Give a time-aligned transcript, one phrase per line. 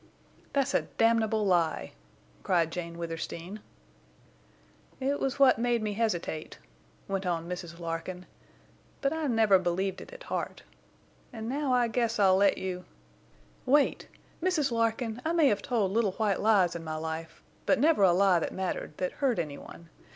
[0.53, 1.91] "That's a damnable lie!"
[2.41, 3.59] cried Jane Withersteen.
[4.99, 6.57] "It was what made me hesitate,"
[7.07, 7.77] went on Mrs.
[7.77, 8.25] Larkin,
[9.01, 10.63] "but I never believed it at heart.
[11.31, 12.85] And now I guess I'll let you—"
[13.67, 14.07] "Wait!
[14.41, 14.71] Mrs.
[14.71, 18.39] Larkin, I may have told little white lies in my life, but never a lie
[18.39, 19.89] that mattered, that hurt any one.